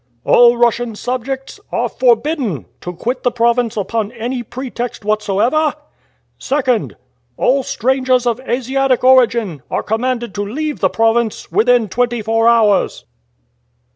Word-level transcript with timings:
All 0.23 0.57
Russian 0.57 0.95
subjects 0.95 1.59
are 1.71 1.87
forbidden 1.87 2.65
to 2.81 2.91
quit 2.91 3.21
the 3.21 3.29
province 3.29 3.77
upon 3.77 4.11
any 4.13 4.41
pretext 4.41 5.05
whatsoever. 5.05 5.75
"2nd. 6.39 6.93
All 7.37 7.61
strangers 7.61 8.25
of 8.25 8.39
Asiatic 8.41 9.03
origin 9.03 9.61
are 9.69 9.83
commanded 9.83 10.33
to 10.33 10.43
leave 10.43 10.79
the 10.79 10.89
province 10.89 11.51
within 11.51 11.87
twenty 11.87 12.23
four 12.23 12.49
hours." 12.49 13.05